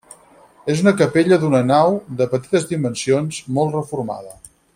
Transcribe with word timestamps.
És 0.75 0.79
una 0.85 0.93
capella 1.01 1.39
d'una 1.43 1.61
nau, 1.73 1.99
de 2.23 2.27
petites 2.33 2.67
dimensions, 2.73 3.43
molt 3.59 3.79
reformada. 3.81 4.37